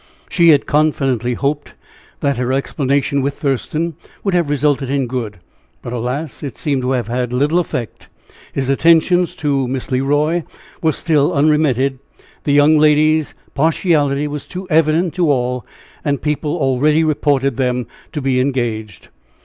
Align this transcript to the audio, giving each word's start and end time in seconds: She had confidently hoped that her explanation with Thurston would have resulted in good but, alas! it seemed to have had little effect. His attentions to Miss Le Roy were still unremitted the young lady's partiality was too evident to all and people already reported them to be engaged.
She 0.31 0.49
had 0.49 0.65
confidently 0.65 1.35
hoped 1.35 1.75
that 2.21 2.37
her 2.37 2.51
explanation 2.51 3.21
with 3.21 3.35
Thurston 3.37 3.93
would 4.23 4.33
have 4.33 4.49
resulted 4.49 4.89
in 4.89 5.05
good 5.05 5.37
but, 5.83 5.93
alas! 5.93 6.41
it 6.41 6.57
seemed 6.57 6.81
to 6.81 6.93
have 6.93 7.07
had 7.07 7.31
little 7.31 7.59
effect. 7.59 8.07
His 8.51 8.67
attentions 8.67 9.35
to 9.35 9.67
Miss 9.67 9.91
Le 9.91 10.01
Roy 10.01 10.43
were 10.81 10.91
still 10.91 11.31
unremitted 11.31 11.99
the 12.45 12.51
young 12.53 12.79
lady's 12.79 13.35
partiality 13.53 14.27
was 14.27 14.47
too 14.47 14.65
evident 14.71 15.13
to 15.13 15.29
all 15.29 15.67
and 16.03 16.19
people 16.19 16.57
already 16.57 17.03
reported 17.03 17.57
them 17.57 17.85
to 18.11 18.23
be 18.23 18.39
engaged. 18.39 19.09